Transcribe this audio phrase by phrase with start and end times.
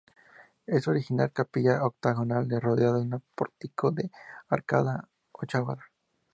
[0.65, 4.09] Es una original capilla octogonal, rodeada de un pórtico de
[4.49, 5.83] arcada ochavada.